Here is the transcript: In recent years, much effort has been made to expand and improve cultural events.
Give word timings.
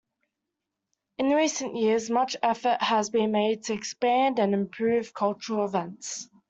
In 1.19 1.29
recent 1.29 1.75
years, 1.75 2.09
much 2.09 2.35
effort 2.41 2.81
has 2.81 3.11
been 3.11 3.31
made 3.33 3.65
to 3.65 3.73
expand 3.73 4.39
and 4.39 4.51
improve 4.55 5.13
cultural 5.13 5.63
events. 5.63 6.27